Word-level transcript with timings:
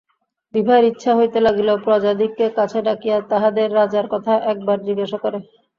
বিভার 0.53 0.81
ইচ্ছা 0.83 1.11
হইতে 1.17 1.39
লাগিল, 1.41 1.69
প্রজাদিগকে 1.85 2.45
কাছে 2.57 2.79
ডাকিয়া 2.87 3.17
তাহাদের 3.31 3.67
রাজার 3.77 4.05
কথা 4.13 4.33
একবার 4.51 4.77
জিজ্ঞাসা 4.87 5.17
করে। 5.23 5.37